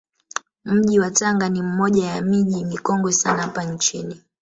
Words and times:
Mji 0.65 0.99
wa 0.99 1.11
Tanga 1.11 1.49
ni 1.49 1.61
moja 1.61 2.05
ya 2.07 2.21
miji 2.21 2.65
mikongwe 2.65 3.13
sana 3.13 3.41
hapa 3.43 3.63
nchini 3.63 4.21